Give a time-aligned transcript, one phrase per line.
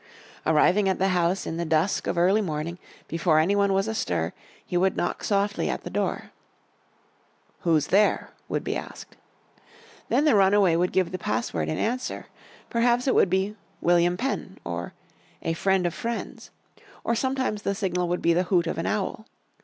[0.47, 4.33] Arriving at the house in the dusk of early morning, before any one was astir
[4.65, 6.31] he would knock softly at the door.
[7.59, 9.15] "Who's there?" would be asked.
[10.09, 12.25] Then the runaway would give the password in answer.
[12.67, 14.95] Perhaps it would be "William Penn," or
[15.43, 16.49] "a friend of friends,"
[17.03, 19.27] or sometimes the signal would be the hoot of an owl.